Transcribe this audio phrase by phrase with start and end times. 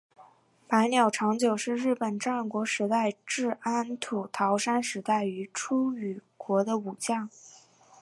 [0.67, 7.29] 白鸟长久是日本战国时代至安土桃山时代于出羽国的武将。